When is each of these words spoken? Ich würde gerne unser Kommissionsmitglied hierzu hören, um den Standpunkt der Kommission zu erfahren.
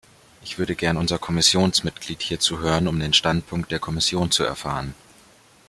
Ich 0.43 0.57
würde 0.57 0.73
gerne 0.75 0.97
unser 0.97 1.19
Kommissionsmitglied 1.19 2.23
hierzu 2.23 2.57
hören, 2.57 2.87
um 2.87 2.99
den 2.99 3.13
Standpunkt 3.13 3.69
der 3.71 3.77
Kommission 3.77 4.31
zu 4.31 4.43
erfahren. 4.43 4.95